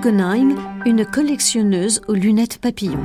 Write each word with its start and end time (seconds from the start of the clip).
Guggenheim, 0.00 0.56
une 0.86 1.04
collectionneuse 1.04 2.00
aux 2.08 2.14
lunettes 2.14 2.56
papillons. 2.56 2.96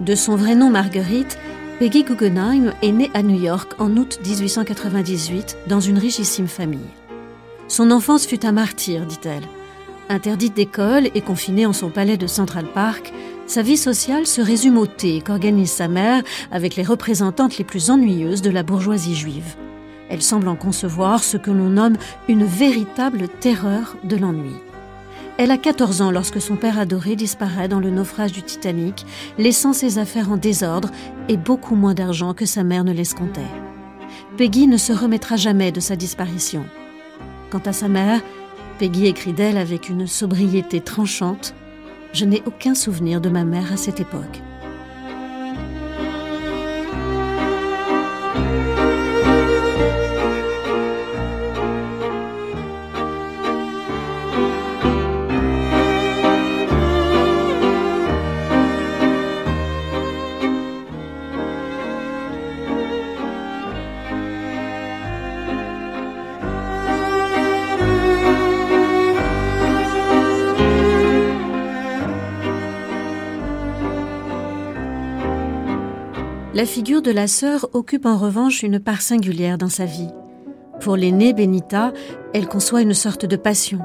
De 0.00 0.14
son 0.16 0.34
vrai 0.34 0.56
nom 0.56 0.70
Marguerite, 0.70 1.38
Peggy 1.78 2.02
Guggenheim 2.02 2.74
est 2.82 2.90
née 2.90 3.10
à 3.14 3.22
New 3.22 3.40
York 3.40 3.74
en 3.78 3.96
août 3.96 4.18
1898 4.26 5.56
dans 5.68 5.80
une 5.80 5.98
richissime 5.98 6.48
famille. 6.48 6.80
Son 7.68 7.92
enfance 7.92 8.26
fut 8.26 8.44
un 8.44 8.52
martyr, 8.52 9.06
dit-elle. 9.06 9.44
Interdite 10.08 10.56
d'école 10.56 11.06
et 11.14 11.20
confinée 11.20 11.66
en 11.66 11.72
son 11.72 11.90
palais 11.90 12.16
de 12.16 12.26
Central 12.26 12.66
Park, 12.74 13.12
sa 13.50 13.62
vie 13.62 13.76
sociale 13.76 14.28
se 14.28 14.40
résume 14.40 14.78
au 14.78 14.86
thé 14.86 15.20
qu'organise 15.26 15.72
sa 15.72 15.88
mère 15.88 16.22
avec 16.52 16.76
les 16.76 16.84
représentantes 16.84 17.58
les 17.58 17.64
plus 17.64 17.90
ennuyeuses 17.90 18.42
de 18.42 18.50
la 18.50 18.62
bourgeoisie 18.62 19.16
juive. 19.16 19.56
Elle 20.08 20.22
semble 20.22 20.46
en 20.46 20.54
concevoir 20.54 21.24
ce 21.24 21.36
que 21.36 21.50
l'on 21.50 21.70
nomme 21.70 21.96
une 22.28 22.44
véritable 22.44 23.26
terreur 23.40 23.96
de 24.04 24.14
l'ennui. 24.14 24.54
Elle 25.36 25.50
a 25.50 25.56
14 25.56 26.00
ans 26.00 26.12
lorsque 26.12 26.40
son 26.40 26.54
père 26.54 26.78
adoré 26.78 27.16
disparaît 27.16 27.66
dans 27.66 27.80
le 27.80 27.90
naufrage 27.90 28.30
du 28.30 28.44
Titanic, 28.44 29.04
laissant 29.36 29.72
ses 29.72 29.98
affaires 29.98 30.30
en 30.30 30.36
désordre 30.36 30.92
et 31.28 31.36
beaucoup 31.36 31.74
moins 31.74 31.94
d'argent 31.94 32.34
que 32.34 32.46
sa 32.46 32.62
mère 32.62 32.84
ne 32.84 32.92
l'escomptait. 32.92 33.40
Peggy 34.36 34.68
ne 34.68 34.76
se 34.76 34.92
remettra 34.92 35.34
jamais 35.34 35.72
de 35.72 35.80
sa 35.80 35.96
disparition. 35.96 36.64
Quant 37.50 37.62
à 37.66 37.72
sa 37.72 37.88
mère, 37.88 38.20
Peggy 38.78 39.08
écrit 39.08 39.32
d'elle 39.32 39.58
avec 39.58 39.88
une 39.88 40.06
sobriété 40.06 40.80
tranchante 40.80 41.52
Je 42.12 42.24
n'ai 42.24 42.42
aucun 42.44 42.74
souvenir 42.74 43.20
de 43.20 43.28
ma 43.28 43.44
mère 43.44 43.72
à 43.72 43.76
cette 43.76 44.00
époque. 44.00 44.42
La 76.52 76.66
figure 76.66 77.00
de 77.00 77.12
la 77.12 77.28
sœur 77.28 77.68
occupe 77.74 78.06
en 78.06 78.16
revanche 78.16 78.64
une 78.64 78.80
part 78.80 79.02
singulière 79.02 79.56
dans 79.56 79.68
sa 79.68 79.84
vie. 79.84 80.08
Pour 80.80 80.96
l'aînée 80.96 81.32
Benita, 81.32 81.92
elle 82.34 82.48
conçoit 82.48 82.82
une 82.82 82.94
sorte 82.94 83.24
de 83.24 83.36
passion. 83.36 83.78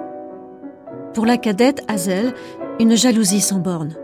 Pour 1.14 1.28
la 1.28 1.38
cadette 1.38 1.84
Hazel, 1.88 2.34
une 2.80 2.96
jalousie 2.96 3.42
sans 3.42 3.60
borne. 3.60 3.96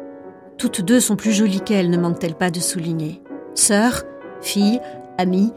Toutes 0.59 0.81
deux 0.81 0.99
sont 0.99 1.15
plus 1.15 1.31
jolies 1.31 1.61
qu'elle, 1.61 1.89
ne 1.89 1.97
manque-t-elle 1.97 2.35
pas 2.35 2.51
de 2.51 2.59
souligner. 2.59 3.23
Sœur, 3.55 4.03
fille, 4.41 4.79
amie, 5.17 5.51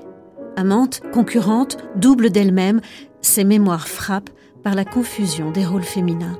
amante, 0.56 1.02
concurrente, 1.12 1.76
double 1.96 2.30
d'elle-même, 2.30 2.80
ses 3.20 3.44
mémoires 3.44 3.86
frappent 3.86 4.30
par 4.62 4.74
la 4.74 4.86
confusion 4.86 5.50
des 5.50 5.66
rôles 5.66 5.82
féminins. 5.82 6.38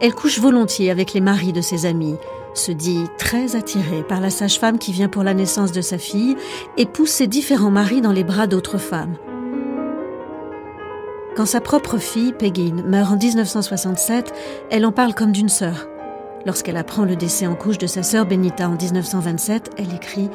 Elle 0.00 0.14
couche 0.14 0.38
volontiers 0.38 0.92
avec 0.92 1.12
les 1.12 1.20
maris 1.20 1.52
de 1.52 1.60
ses 1.60 1.86
amis, 1.86 2.14
se 2.54 2.72
dit 2.72 3.04
très 3.18 3.56
attirée 3.56 4.02
par 4.02 4.20
la 4.20 4.30
sage-femme 4.30 4.78
qui 4.78 4.92
vient 4.92 5.08
pour 5.08 5.22
la 5.22 5.34
naissance 5.34 5.72
de 5.72 5.80
sa 5.80 5.98
fille 5.98 6.36
et 6.76 6.86
pousse 6.86 7.10
ses 7.10 7.26
différents 7.26 7.70
maris 7.70 8.00
dans 8.00 8.12
les 8.12 8.24
bras 8.24 8.46
d'autres 8.46 8.78
femmes. 8.78 9.16
Quand 11.36 11.46
sa 11.46 11.60
propre 11.60 11.98
fille, 11.98 12.32
Peggy, 12.32 12.72
meurt 12.72 13.12
en 13.12 13.16
1967, 13.16 14.32
elle 14.70 14.84
en 14.84 14.92
parle 14.92 15.14
comme 15.14 15.32
d'une 15.32 15.48
sœur. 15.48 15.88
Lorsqu'elle 16.44 16.76
apprend 16.76 17.04
le 17.04 17.16
décès 17.16 17.46
en 17.46 17.54
couche 17.54 17.78
de 17.78 17.86
sa 17.86 18.02
sœur 18.02 18.26
Benita 18.26 18.68
en 18.68 18.76
1927, 18.76 19.70
elle 19.78 19.94
écrit⁇ 19.94 20.26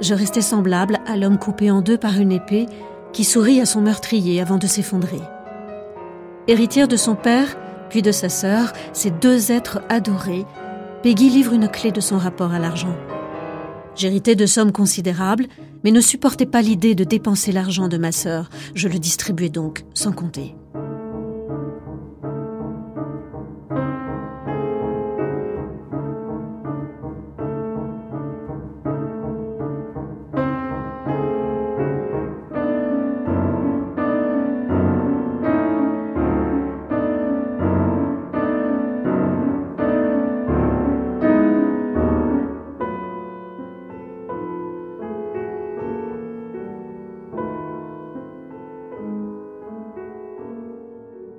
Je 0.00 0.14
restais 0.14 0.42
semblable 0.42 0.98
à 1.06 1.16
l'homme 1.16 1.38
coupé 1.38 1.70
en 1.70 1.80
deux 1.80 1.96
par 1.96 2.18
une 2.20 2.32
épée 2.32 2.66
qui 3.12 3.24
sourit 3.24 3.60
à 3.60 3.66
son 3.66 3.80
meurtrier 3.80 4.40
avant 4.40 4.58
de 4.58 4.66
s'effondrer. 4.66 5.20
Héritière 6.48 6.88
de 6.88 6.96
son 6.96 7.14
père, 7.14 7.56
puis 7.88 8.02
de 8.02 8.12
sa 8.12 8.28
sœur, 8.28 8.72
ces 8.92 9.10
deux 9.10 9.50
êtres 9.50 9.80
adorés 9.88 10.44
Peggy 11.06 11.30
livre 11.30 11.52
une 11.52 11.68
clé 11.68 11.92
de 11.92 12.00
son 12.00 12.18
rapport 12.18 12.52
à 12.52 12.58
l'argent. 12.58 12.96
J'héritais 13.94 14.34
de 14.34 14.44
sommes 14.44 14.72
considérables, 14.72 15.46
mais 15.84 15.92
ne 15.92 16.00
supportais 16.00 16.46
pas 16.46 16.62
l'idée 16.62 16.96
de 16.96 17.04
dépenser 17.04 17.52
l'argent 17.52 17.86
de 17.86 17.96
ma 17.96 18.10
sœur. 18.10 18.50
Je 18.74 18.88
le 18.88 18.98
distribuais 18.98 19.48
donc 19.48 19.84
sans 19.94 20.10
compter. 20.10 20.56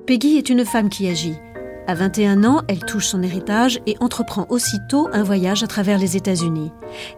Peggy 0.08 0.38
est 0.38 0.50
une 0.50 0.64
femme 0.64 0.88
qui 0.88 1.10
agit. 1.10 1.36
À 1.86 1.94
21 1.94 2.46
ans, 2.46 2.62
elle 2.70 2.80
touche 2.80 3.08
son 3.08 3.22
héritage 3.22 3.82
et 3.86 3.98
entreprend 4.00 4.46
aussitôt 4.48 5.10
un 5.12 5.22
voyage 5.22 5.64
à 5.64 5.68
travers 5.68 6.00
les 6.00 6.16
États-Unis. 6.16 6.72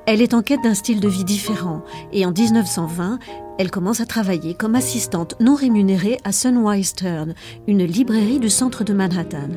Elle 0.07 0.23
est 0.23 0.33
en 0.33 0.41
quête 0.41 0.63
d'un 0.63 0.73
style 0.73 0.99
de 0.99 1.07
vie 1.07 1.23
différent 1.23 1.83
et 2.11 2.25
en 2.25 2.31
1920, 2.31 3.19
elle 3.59 3.69
commence 3.69 4.01
à 4.01 4.07
travailler 4.07 4.55
comme 4.55 4.73
assistante 4.73 5.35
non 5.39 5.53
rémunérée 5.53 6.17
à 6.23 6.31
Sunwise 6.31 6.95
Turn, 6.95 7.35
une 7.67 7.83
librairie 7.83 8.39
du 8.39 8.49
centre 8.49 8.83
de 8.83 8.93
Manhattan. 8.93 9.49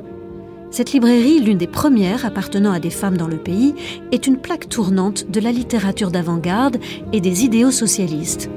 Cette 0.71 0.93
librairie, 0.93 1.41
l'une 1.41 1.57
des 1.57 1.67
premières 1.67 2.27
appartenant 2.27 2.73
à 2.73 2.81
des 2.81 2.91
femmes 2.91 3.17
dans 3.17 3.29
le 3.29 3.39
pays, 3.39 3.75
est 4.13 4.27
une 4.27 4.43
plaque 4.43 4.69
tournante 4.69 5.31
de 5.31 5.41
la 5.41 5.53
littérature 5.53 6.11
d'avant-garde 6.11 6.77
et 7.15 7.23
des 7.23 7.45
idéaux 7.47 7.71
socialistes. 7.71 8.51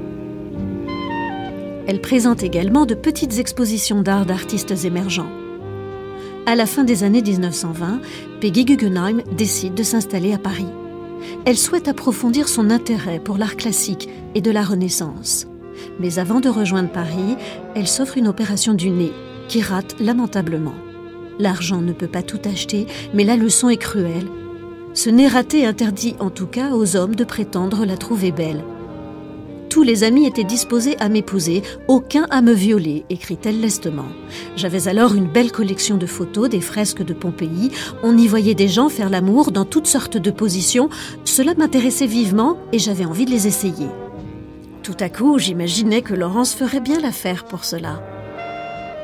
Elle 1.86 2.00
présente 2.00 2.42
également 2.42 2.84
de 2.84 2.94
petites 2.94 3.38
expositions 3.38 4.02
d'art 4.02 4.26
d'artistes 4.26 4.84
émergents. 4.84 5.30
À 6.46 6.56
la 6.56 6.66
fin 6.66 6.84
des 6.84 7.04
années 7.04 7.22
1920, 7.22 8.00
Peggy 8.40 8.64
Guggenheim 8.64 9.22
décide 9.36 9.74
de 9.74 9.82
s'installer 9.82 10.32
à 10.32 10.38
Paris. 10.38 10.66
Elle 11.44 11.56
souhaite 11.56 11.88
approfondir 11.88 12.48
son 12.48 12.70
intérêt 12.70 13.20
pour 13.20 13.38
l'art 13.38 13.56
classique 13.56 14.08
et 14.34 14.40
de 14.40 14.50
la 14.50 14.62
Renaissance. 14.62 15.46
Mais 16.00 16.18
avant 16.18 16.40
de 16.40 16.48
rejoindre 16.48 16.90
Paris, 16.90 17.36
elle 17.74 17.86
s'offre 17.86 18.18
une 18.18 18.28
opération 18.28 18.74
du 18.74 18.90
nez 18.90 19.12
qui 19.48 19.62
rate 19.62 19.96
lamentablement. 20.00 20.74
L'argent 21.38 21.80
ne 21.80 21.92
peut 21.92 22.08
pas 22.08 22.22
tout 22.22 22.40
acheter, 22.44 22.86
mais 23.14 23.24
la 23.24 23.36
leçon 23.36 23.68
est 23.68 23.76
cruelle. 23.76 24.26
Ce 24.94 25.10
nez 25.10 25.28
raté 25.28 25.66
interdit 25.66 26.16
en 26.18 26.30
tout 26.30 26.46
cas 26.46 26.72
aux 26.72 26.96
hommes 26.96 27.14
de 27.14 27.24
prétendre 27.24 27.84
la 27.84 27.96
trouver 27.96 28.32
belle. 28.32 28.64
Tous 29.70 29.82
les 29.82 30.04
amis 30.04 30.26
étaient 30.26 30.44
disposés 30.44 30.96
à 31.00 31.08
m'épouser, 31.08 31.62
aucun 31.88 32.26
à 32.30 32.40
me 32.40 32.52
violer, 32.52 33.04
écrit-elle 33.10 33.60
lestement. 33.60 34.06
J'avais 34.56 34.88
alors 34.88 35.14
une 35.14 35.30
belle 35.30 35.52
collection 35.52 35.96
de 35.96 36.06
photos 36.06 36.48
des 36.48 36.60
fresques 36.60 37.04
de 37.04 37.12
Pompéi. 37.12 37.70
On 38.02 38.16
y 38.16 38.26
voyait 38.26 38.54
des 38.54 38.68
gens 38.68 38.88
faire 38.88 39.10
l'amour 39.10 39.52
dans 39.52 39.64
toutes 39.64 39.86
sortes 39.86 40.16
de 40.16 40.30
positions. 40.30 40.88
Cela 41.24 41.54
m'intéressait 41.54 42.06
vivement 42.06 42.56
et 42.72 42.78
j'avais 42.78 43.04
envie 43.04 43.26
de 43.26 43.30
les 43.30 43.46
essayer. 43.46 43.86
Tout 44.82 44.96
à 45.00 45.08
coup, 45.08 45.38
j'imaginais 45.38 46.02
que 46.02 46.14
Laurence 46.14 46.54
ferait 46.54 46.80
bien 46.80 47.00
l'affaire 47.00 47.44
pour 47.44 47.64
cela. 47.64 48.02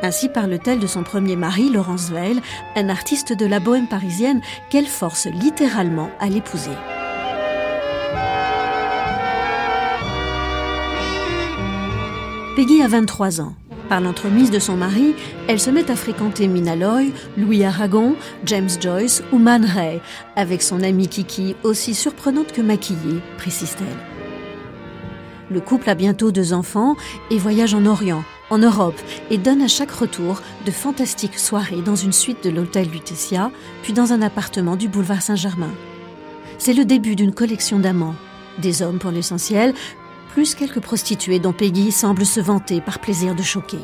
Ainsi 0.03 0.29
parle-t-elle 0.29 0.81
de 0.81 0.87
son 0.87 1.03
premier 1.03 1.37
mari, 1.37 1.71
Laurence 1.71 2.11
Veil, 2.11 2.41
un 2.77 2.89
artiste 2.89 3.33
de 3.33 3.47
la 3.47 3.61
bohème 3.61 3.89
parisienne 3.89 4.41
qu'elle 4.71 4.87
force 4.87 5.27
littéralement 5.27 6.11
à 6.19 6.29
l'épouser. 6.29 6.71
Peggy 12.55 12.83
a 12.83 12.89
23 12.89 13.41
ans. 13.41 13.55
Par 13.89 14.03
l'entremise 14.03 14.51
de 14.51 14.59
son 14.59 14.77
mari, 14.77 15.15
elle 15.49 15.59
se 15.59 15.71
met 15.71 15.91
à 15.91 15.97
fréquenter 15.97 16.49
Mina 16.49 16.77
Loy, 16.77 17.07
Louis 17.39 17.65
Aragon, 17.65 18.15
James 18.45 18.69
Joyce 18.79 19.23
ou 19.33 19.39
Man 19.39 19.65
Ray, 19.65 20.03
avec 20.37 20.61
son 20.61 20.83
amie 20.83 21.09
Kiki, 21.09 21.57
aussi 21.63 21.95
surprenante 21.95 22.53
que 22.53 22.61
maquillée, 22.61 23.23
précise-t-elle. 23.39 23.97
Le 25.51 25.61
couple 25.63 25.89
a 25.89 25.95
bientôt 25.95 26.31
deux 26.31 26.53
enfants 26.53 26.95
et 27.31 27.39
voyage 27.39 27.73
en 27.73 27.87
Orient, 27.87 28.23
en 28.51 28.59
Europe, 28.59 29.01
et 29.31 29.39
donne 29.39 29.63
à 29.63 29.69
chaque 29.69 29.91
retour 29.91 30.43
de 30.67 30.71
fantastiques 30.71 31.39
soirées 31.39 31.81
dans 31.81 31.97
une 31.97 32.13
suite 32.13 32.45
de 32.45 32.51
l'hôtel 32.51 32.91
Lutetia, 32.91 33.51
puis 33.83 33.95
dans 33.95 34.13
un 34.13 34.21
appartement 34.21 34.77
du 34.77 34.89
boulevard 34.89 35.23
Saint-Germain. 35.23 35.73
c'est 36.59 36.75
le 36.75 36.85
début 36.85 37.17
d'une 37.17 37.33
collection 37.33 37.79
d'amants, 37.79 38.15
des 38.59 38.83
hommes 38.83 38.99
pour 38.99 39.11
l'essentiel, 39.11 39.73
plus 40.33 40.55
quelques 40.55 40.81
prostituées 40.81 41.39
dont 41.39 41.53
Peggy 41.53 41.93
semble 41.93 42.25
se 42.25 42.41
vanter 42.41 42.81
par 42.81 43.01
plaisir 43.01 43.35
de 43.35 43.43
choquer. 43.43 43.81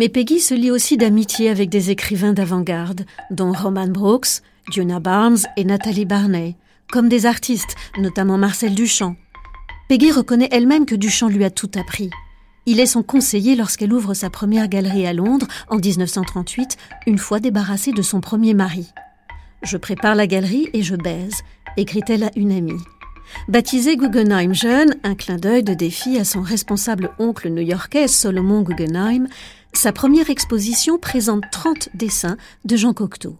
Mais 0.00 0.08
Peggy 0.08 0.40
se 0.40 0.54
lie 0.54 0.70
aussi 0.70 0.96
d'amitié 0.96 1.50
avec 1.50 1.68
des 1.68 1.90
écrivains 1.90 2.32
d'avant-garde, 2.32 3.04
dont 3.30 3.52
Roman 3.52 3.86
Brooks, 3.86 4.40
Diona 4.70 4.98
Barnes 4.98 5.40
et 5.58 5.64
Nathalie 5.64 6.06
Barney, 6.06 6.56
comme 6.90 7.10
des 7.10 7.26
artistes, 7.26 7.76
notamment 7.98 8.38
Marcel 8.38 8.74
Duchamp. 8.74 9.16
Peggy 9.90 10.10
reconnaît 10.10 10.48
elle-même 10.52 10.86
que 10.86 10.94
Duchamp 10.94 11.28
lui 11.28 11.44
a 11.44 11.50
tout 11.50 11.70
appris. 11.78 12.08
Il 12.64 12.80
est 12.80 12.86
son 12.86 13.02
conseiller 13.02 13.56
lorsqu'elle 13.56 13.92
ouvre 13.92 14.14
sa 14.14 14.30
première 14.30 14.68
galerie 14.68 15.06
à 15.06 15.12
Londres 15.12 15.48
en 15.68 15.76
1938, 15.76 16.78
une 17.06 17.18
fois 17.18 17.38
débarrassée 17.38 17.92
de 17.92 18.00
son 18.00 18.22
premier 18.22 18.54
mari. 18.54 18.88
Je 19.62 19.76
prépare 19.76 20.14
la 20.14 20.26
galerie 20.26 20.70
et 20.72 20.82
je 20.82 20.96
baise, 20.96 21.42
écrit-elle 21.76 22.24
à 22.24 22.30
une 22.36 22.52
amie. 22.52 22.82
Baptisée 23.48 23.96
Guggenheim 23.96 24.54
jeune, 24.54 24.96
un 25.04 25.14
clin 25.14 25.36
d'œil 25.36 25.62
de 25.62 25.74
défi 25.74 26.18
à 26.18 26.24
son 26.24 26.42
responsable 26.42 27.10
oncle 27.18 27.48
new-yorkais 27.48 28.08
Solomon 28.08 28.62
Guggenheim, 28.62 29.28
sa 29.72 29.92
première 29.92 30.30
exposition 30.30 30.98
présente 30.98 31.44
30 31.52 31.90
dessins 31.94 32.36
de 32.64 32.76
Jean 32.76 32.92
Cocteau. 32.92 33.36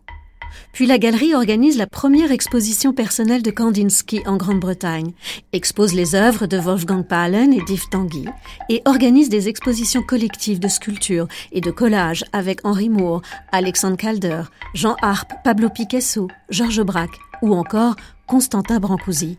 Puis 0.73 0.87
la 0.87 0.99
galerie 0.99 1.35
organise 1.35 1.77
la 1.77 1.87
première 1.87 2.33
exposition 2.33 2.93
personnelle 2.93 3.43
de 3.43 3.51
Kandinsky 3.51 4.23
en 4.27 4.37
Grande-Bretagne, 4.37 5.13
expose 5.53 5.95
les 5.95 6.15
œuvres 6.15 6.47
de 6.47 6.59
Wolfgang 6.59 7.05
Pahlen 7.05 7.53
et 7.53 7.63
d'Yves 7.63 7.89
Tanguy, 7.91 8.27
et 8.69 8.83
organise 8.85 9.29
des 9.29 9.49
expositions 9.49 10.03
collectives 10.03 10.61
de 10.61 10.69
sculptures 10.69 11.29
et 11.53 11.61
de 11.61 11.71
collages 11.71 12.25
avec 12.33 12.65
Henri 12.65 12.89
Moore, 12.89 13.23
Alexandre 13.53 13.97
Calder, 13.97 14.43
Jean 14.75 14.97
Harpe, 15.03 15.33
Pablo 15.45 15.69
Picasso, 15.69 16.29
Georges 16.49 16.83
Braque 16.83 17.19
ou 17.43 17.55
encore 17.55 17.97
Constantin 18.27 18.81
Brancusi. 18.81 19.39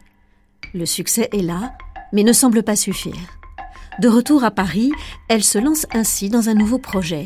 Le 0.73 0.85
succès 0.85 1.29
est 1.33 1.41
là, 1.41 1.73
mais 2.13 2.23
ne 2.23 2.33
semble 2.33 2.63
pas 2.63 2.75
suffire. 2.75 3.40
De 3.99 4.07
retour 4.07 4.43
à 4.43 4.51
Paris, 4.51 4.91
elle 5.27 5.43
se 5.43 5.57
lance 5.57 5.85
ainsi 5.93 6.29
dans 6.29 6.49
un 6.49 6.53
nouveau 6.53 6.77
projet, 6.77 7.25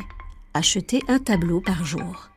acheter 0.53 1.01
un 1.07 1.19
tableau 1.19 1.61
par 1.61 1.85
jour. 1.85 2.29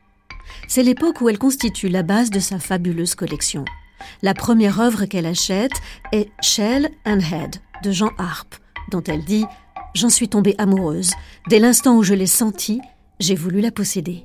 C'est 0.67 0.83
l'époque 0.83 1.21
où 1.21 1.29
elle 1.29 1.39
constitue 1.39 1.89
la 1.89 2.03
base 2.03 2.29
de 2.29 2.39
sa 2.39 2.59
fabuleuse 2.59 3.15
collection. 3.15 3.65
La 4.21 4.33
première 4.33 4.79
œuvre 4.79 5.05
qu'elle 5.05 5.25
achète 5.25 5.81
est 6.11 6.29
Shell 6.41 6.89
and 7.05 7.19
Head 7.19 7.55
de 7.83 7.91
Jean 7.91 8.11
Harpe, 8.17 8.55
dont 8.91 9.03
elle 9.03 9.25
dit 9.25 9.45
J'en 9.95 10.09
suis 10.09 10.29
tombée 10.29 10.55
amoureuse. 10.57 11.11
Dès 11.47 11.59
l'instant 11.59 11.95
où 11.97 12.03
je 12.03 12.13
l'ai 12.13 12.27
sentie, 12.27 12.81
j'ai 13.19 13.35
voulu 13.35 13.61
la 13.61 13.71
posséder. 13.71 14.23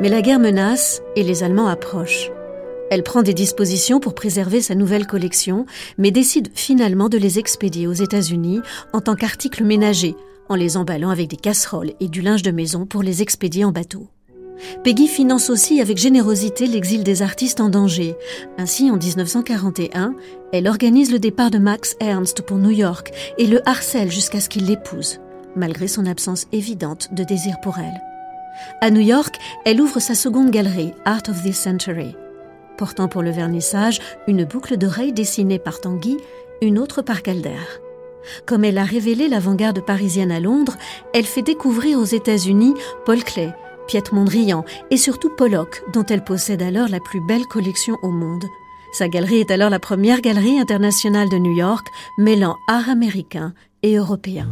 Mais 0.00 0.08
la 0.08 0.22
guerre 0.22 0.40
menace 0.40 1.02
et 1.14 1.22
les 1.22 1.42
Allemands 1.42 1.68
approchent. 1.68 2.30
Elle 2.90 3.02
prend 3.02 3.22
des 3.22 3.34
dispositions 3.34 4.00
pour 4.00 4.14
préserver 4.14 4.60
sa 4.60 4.74
nouvelle 4.74 5.06
collection, 5.06 5.66
mais 5.98 6.10
décide 6.10 6.48
finalement 6.54 7.08
de 7.08 7.18
les 7.18 7.38
expédier 7.38 7.86
aux 7.86 7.92
États-Unis 7.92 8.60
en 8.92 9.00
tant 9.00 9.14
qu'articles 9.14 9.62
ménagers, 9.62 10.16
en 10.48 10.56
les 10.56 10.76
emballant 10.76 11.10
avec 11.10 11.28
des 11.28 11.36
casseroles 11.36 11.92
et 12.00 12.08
du 12.08 12.22
linge 12.22 12.42
de 12.42 12.50
maison 12.50 12.86
pour 12.86 13.02
les 13.02 13.22
expédier 13.22 13.64
en 13.64 13.72
bateau. 13.72 14.08
Peggy 14.84 15.06
finance 15.06 15.50
aussi 15.50 15.80
avec 15.80 15.98
générosité 15.98 16.66
l'exil 16.66 17.04
des 17.04 17.22
artistes 17.22 17.60
en 17.60 17.68
danger. 17.68 18.16
Ainsi, 18.58 18.90
en 18.90 18.96
1941, 18.96 20.14
elle 20.52 20.66
organise 20.66 21.12
le 21.12 21.18
départ 21.18 21.50
de 21.50 21.58
Max 21.58 21.96
Ernst 22.00 22.42
pour 22.42 22.58
New 22.58 22.70
York 22.70 23.12
et 23.38 23.46
le 23.46 23.66
harcèle 23.68 24.10
jusqu'à 24.10 24.40
ce 24.40 24.48
qu'il 24.48 24.66
l'épouse, 24.66 25.20
malgré 25.56 25.88
son 25.88 26.06
absence 26.06 26.46
évidente 26.52 27.08
de 27.12 27.22
désir 27.22 27.60
pour 27.62 27.78
elle. 27.78 28.09
À 28.80 28.90
New 28.90 29.00
York, 29.00 29.36
elle 29.64 29.80
ouvre 29.80 30.00
sa 30.00 30.14
seconde 30.14 30.50
galerie, 30.50 30.94
Art 31.04 31.22
of 31.28 31.42
this 31.42 31.56
Century, 31.56 32.16
portant 32.76 33.08
pour 33.08 33.22
le 33.22 33.30
vernissage 33.30 34.00
une 34.26 34.44
boucle 34.44 34.76
d'oreille 34.76 35.12
dessinée 35.12 35.58
par 35.58 35.80
Tanguy, 35.80 36.16
une 36.62 36.78
autre 36.78 37.02
par 37.02 37.22
Calder. 37.22 37.58
Comme 38.46 38.64
elle 38.64 38.78
a 38.78 38.84
révélé 38.84 39.28
l'avant-garde 39.28 39.84
parisienne 39.84 40.32
à 40.32 40.40
Londres, 40.40 40.76
elle 41.14 41.24
fait 41.24 41.42
découvrir 41.42 41.98
aux 41.98 42.04
États-Unis 42.04 42.74
Paul 43.06 43.22
Klee, 43.24 43.50
Piet 43.86 44.04
Mondrian 44.12 44.64
et 44.90 44.96
surtout 44.96 45.30
Pollock, 45.36 45.82
dont 45.92 46.04
elle 46.04 46.24
possède 46.24 46.62
alors 46.62 46.88
la 46.88 47.00
plus 47.00 47.20
belle 47.26 47.46
collection 47.46 47.96
au 48.02 48.10
monde. 48.10 48.44
Sa 48.92 49.08
galerie 49.08 49.40
est 49.40 49.50
alors 49.50 49.70
la 49.70 49.78
première 49.78 50.20
galerie 50.20 50.58
internationale 50.58 51.28
de 51.28 51.38
New 51.38 51.56
York, 51.56 51.86
mêlant 52.18 52.56
art 52.68 52.88
américain 52.88 53.52
et 53.82 53.96
européen. 53.96 54.48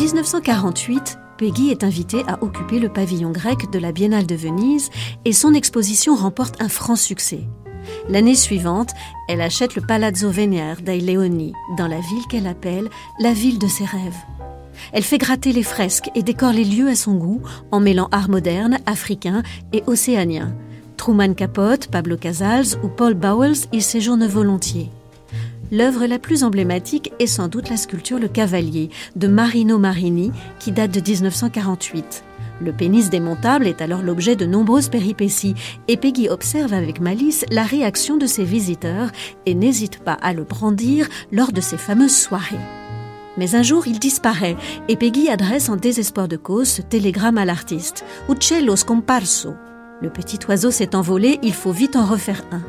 1948, 0.00 1.18
Peggy 1.36 1.70
est 1.70 1.84
invitée 1.84 2.22
à 2.26 2.42
occuper 2.42 2.78
le 2.78 2.88
pavillon 2.88 3.32
grec 3.32 3.70
de 3.70 3.78
la 3.78 3.92
Biennale 3.92 4.26
de 4.26 4.34
Venise 4.34 4.88
et 5.26 5.34
son 5.34 5.52
exposition 5.52 6.14
remporte 6.14 6.62
un 6.62 6.70
franc 6.70 6.96
succès. 6.96 7.40
L'année 8.08 8.34
suivante, 8.34 8.92
elle 9.28 9.42
achète 9.42 9.74
le 9.74 9.82
Palazzo 9.82 10.30
Venier 10.30 10.72
dai 10.82 11.00
Leoni 11.00 11.52
dans 11.76 11.86
la 11.86 11.98
ville 11.98 12.26
qu'elle 12.30 12.46
appelle 12.46 12.88
la 13.18 13.34
ville 13.34 13.58
de 13.58 13.68
ses 13.68 13.84
rêves. 13.84 14.16
Elle 14.94 15.02
fait 15.02 15.18
gratter 15.18 15.52
les 15.52 15.62
fresques 15.62 16.10
et 16.14 16.22
décore 16.22 16.52
les 16.52 16.64
lieux 16.64 16.88
à 16.88 16.94
son 16.94 17.16
goût 17.16 17.42
en 17.70 17.80
mêlant 17.80 18.08
art 18.10 18.30
moderne, 18.30 18.78
africain 18.86 19.42
et 19.74 19.82
océanien, 19.86 20.54
Truman 20.96 21.34
Capote, 21.34 21.88
Pablo 21.88 22.16
Casals 22.16 22.78
ou 22.82 22.88
Paul 22.88 23.12
Bowles 23.12 23.66
y 23.72 23.82
séjournent 23.82 24.26
volontiers. 24.26 24.90
L'œuvre 25.72 26.06
la 26.06 26.18
plus 26.18 26.42
emblématique 26.42 27.12
est 27.20 27.28
sans 27.28 27.46
doute 27.46 27.70
la 27.70 27.76
sculpture 27.76 28.18
Le 28.18 28.26
Cavalier 28.26 28.90
de 29.14 29.28
Marino 29.28 29.78
Marini 29.78 30.32
qui 30.58 30.72
date 30.72 30.90
de 30.90 31.00
1948. 31.00 32.24
Le 32.60 32.72
pénis 32.72 33.08
démontable 33.08 33.66
est 33.66 33.80
alors 33.80 34.02
l'objet 34.02 34.34
de 34.34 34.46
nombreuses 34.46 34.88
péripéties 34.88 35.54
et 35.86 35.96
Peggy 35.96 36.28
observe 36.28 36.74
avec 36.74 37.00
malice 37.00 37.46
la 37.50 37.62
réaction 37.62 38.16
de 38.16 38.26
ses 38.26 38.44
visiteurs 38.44 39.10
et 39.46 39.54
n'hésite 39.54 40.00
pas 40.00 40.18
à 40.20 40.32
le 40.32 40.42
brandir 40.42 41.08
lors 41.30 41.52
de 41.52 41.60
ses 41.60 41.78
fameuses 41.78 42.16
soirées. 42.16 42.58
Mais 43.38 43.54
un 43.54 43.62
jour, 43.62 43.86
il 43.86 44.00
disparaît 44.00 44.56
et 44.88 44.96
Peggy 44.96 45.28
adresse 45.28 45.68
en 45.68 45.76
désespoir 45.76 46.26
de 46.26 46.36
cause 46.36 46.68
ce 46.68 46.82
télégramme 46.82 47.38
à 47.38 47.44
l'artiste. 47.44 48.04
Uccello 48.28 48.74
scomparso. 48.74 49.54
Le 50.02 50.10
petit 50.10 50.38
oiseau 50.48 50.70
s'est 50.70 50.96
envolé, 50.96 51.38
il 51.42 51.54
faut 51.54 51.72
vite 51.72 51.94
en 51.94 52.04
refaire 52.04 52.42
un. 52.50 52.62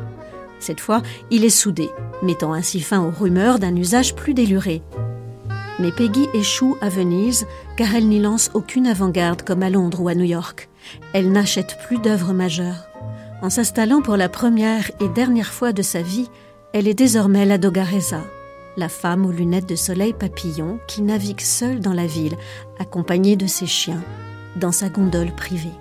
Cette 0.62 0.80
fois, 0.80 1.02
il 1.32 1.44
est 1.44 1.50
soudé, 1.50 1.90
mettant 2.22 2.52
ainsi 2.52 2.80
fin 2.80 3.00
aux 3.02 3.10
rumeurs 3.10 3.58
d'un 3.58 3.74
usage 3.74 4.14
plus 4.14 4.32
déluré. 4.32 4.80
Mais 5.80 5.90
Peggy 5.90 6.28
échoue 6.34 6.76
à 6.80 6.88
Venise 6.88 7.48
car 7.76 7.92
elle 7.96 8.06
n'y 8.06 8.20
lance 8.20 8.52
aucune 8.54 8.86
avant-garde 8.86 9.42
comme 9.42 9.64
à 9.64 9.70
Londres 9.70 10.00
ou 10.00 10.08
à 10.08 10.14
New 10.14 10.24
York. 10.24 10.68
Elle 11.14 11.32
n'achète 11.32 11.78
plus 11.84 11.98
d'œuvres 11.98 12.32
majeures. 12.32 12.86
En 13.42 13.50
s'installant 13.50 14.02
pour 14.02 14.16
la 14.16 14.28
première 14.28 14.88
et 15.00 15.08
dernière 15.08 15.52
fois 15.52 15.72
de 15.72 15.82
sa 15.82 16.00
vie, 16.00 16.30
elle 16.72 16.86
est 16.86 16.94
désormais 16.94 17.44
la 17.44 17.58
Dogaresa, 17.58 18.20
la 18.76 18.88
femme 18.88 19.26
aux 19.26 19.32
lunettes 19.32 19.68
de 19.68 19.74
soleil 19.74 20.12
papillon 20.12 20.78
qui 20.86 21.02
navigue 21.02 21.40
seule 21.40 21.80
dans 21.80 21.92
la 21.92 22.06
ville, 22.06 22.36
accompagnée 22.78 23.34
de 23.34 23.48
ses 23.48 23.66
chiens, 23.66 24.00
dans 24.54 24.70
sa 24.70 24.88
gondole 24.88 25.34
privée. 25.34 25.74